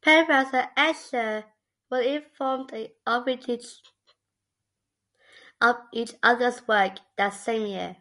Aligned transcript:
Penrose 0.00 0.54
and 0.54 0.70
Escher 0.78 1.44
were 1.90 2.00
informed 2.00 2.72
of 3.06 3.28
each 3.28 3.82
other's 6.22 6.66
work 6.66 6.96
that 7.18 7.34
same 7.34 7.66
year. 7.66 7.96